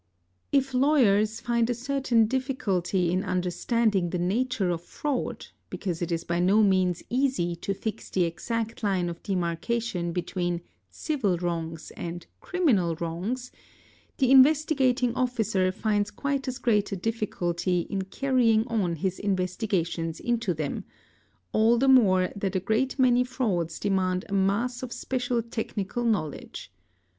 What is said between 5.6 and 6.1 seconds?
because